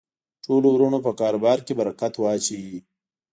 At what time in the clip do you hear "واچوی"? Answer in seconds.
2.17-2.77